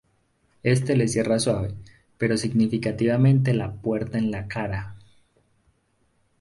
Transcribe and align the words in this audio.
Éste 0.63 0.95
le 0.95 1.07
cierra 1.07 1.37
suave, 1.37 1.75
pero 2.17 2.35
significativamente 2.35 3.53
la 3.53 3.71
puerta 3.71 4.17
en 4.17 4.31
la 4.31 4.47
cara. 4.47 4.95